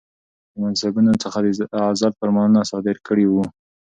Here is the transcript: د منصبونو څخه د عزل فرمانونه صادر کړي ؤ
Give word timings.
د 0.51 0.53
منصبونو 0.61 1.11
څخه 1.23 1.37
د 1.41 1.47
عزل 1.89 2.11
فرمانونه 2.19 2.61
صادر 2.71 2.95
کړي 3.07 3.25
ؤ 3.29 3.41